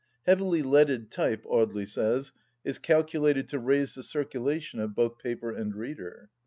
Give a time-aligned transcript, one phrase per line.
[0.25, 2.31] Heavily leaded type, Audely says,
[2.63, 6.31] is cal culated to raise the circulation of both paper and reader.